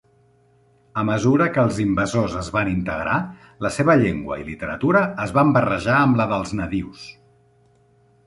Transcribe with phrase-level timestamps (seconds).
[1.01, 3.19] A mesura que els invasors es van integrar,
[3.65, 7.05] la seva llengua i literatura es van barrejar amb la dels nadius.